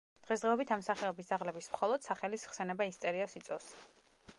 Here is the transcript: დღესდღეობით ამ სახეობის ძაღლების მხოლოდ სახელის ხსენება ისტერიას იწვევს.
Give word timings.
დღესდღეობით 0.27 0.71
ამ 0.75 0.83
სახეობის 0.87 1.29
ძაღლების 1.33 1.69
მხოლოდ 1.75 2.09
სახელის 2.09 2.47
ხსენება 2.53 2.89
ისტერიას 2.95 3.41
იწვევს. 3.43 3.71